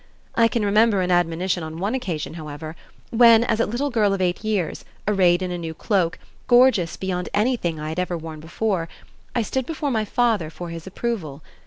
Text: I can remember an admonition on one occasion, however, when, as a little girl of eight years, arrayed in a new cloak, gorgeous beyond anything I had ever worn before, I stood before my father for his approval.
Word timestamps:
I 0.33 0.47
can 0.47 0.65
remember 0.65 1.01
an 1.01 1.11
admonition 1.11 1.61
on 1.61 1.77
one 1.77 1.93
occasion, 1.93 2.33
however, 2.33 2.75
when, 3.11 3.43
as 3.43 3.59
a 3.59 3.67
little 3.67 3.91
girl 3.91 4.15
of 4.15 4.19
eight 4.19 4.43
years, 4.43 4.83
arrayed 5.07 5.43
in 5.43 5.51
a 5.51 5.59
new 5.59 5.75
cloak, 5.75 6.17
gorgeous 6.47 6.97
beyond 6.97 7.29
anything 7.35 7.79
I 7.79 7.89
had 7.89 7.99
ever 7.99 8.17
worn 8.17 8.39
before, 8.39 8.89
I 9.35 9.43
stood 9.43 9.67
before 9.67 9.91
my 9.91 10.03
father 10.05 10.49
for 10.49 10.69
his 10.69 10.87
approval. 10.87 11.43